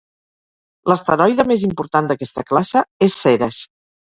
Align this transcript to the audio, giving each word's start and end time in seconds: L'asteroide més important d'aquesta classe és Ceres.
L'asteroide 0.91 1.45
més 1.53 1.65
important 1.69 2.09
d'aquesta 2.13 2.47
classe 2.53 2.85
és 3.11 3.21
Ceres. 3.27 3.63